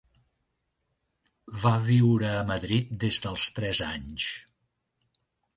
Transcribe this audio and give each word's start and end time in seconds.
Va 1.65 1.73
viure 1.89 2.31
a 2.39 2.47
Madrid 2.53 2.97
des 3.05 3.23
dels 3.27 3.47
tres 3.59 3.83
anys. 3.93 4.27